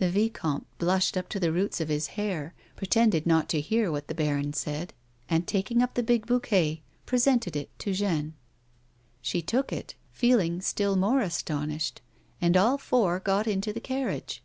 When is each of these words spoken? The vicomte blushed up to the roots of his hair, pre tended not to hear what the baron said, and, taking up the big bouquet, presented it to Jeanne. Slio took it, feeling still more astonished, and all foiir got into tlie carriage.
The 0.00 0.10
vicomte 0.10 0.66
blushed 0.76 1.16
up 1.16 1.30
to 1.30 1.40
the 1.40 1.50
roots 1.50 1.80
of 1.80 1.88
his 1.88 2.08
hair, 2.08 2.52
pre 2.76 2.86
tended 2.86 3.26
not 3.26 3.48
to 3.48 3.60
hear 3.62 3.90
what 3.90 4.06
the 4.06 4.14
baron 4.14 4.52
said, 4.52 4.92
and, 5.30 5.46
taking 5.48 5.80
up 5.80 5.94
the 5.94 6.02
big 6.02 6.26
bouquet, 6.26 6.82
presented 7.06 7.56
it 7.56 7.70
to 7.78 7.94
Jeanne. 7.94 8.34
Slio 9.22 9.40
took 9.46 9.72
it, 9.72 9.94
feeling 10.10 10.60
still 10.60 10.94
more 10.94 11.22
astonished, 11.22 12.02
and 12.38 12.54
all 12.54 12.76
foiir 12.76 13.24
got 13.24 13.46
into 13.46 13.72
tlie 13.72 13.82
carriage. 13.82 14.42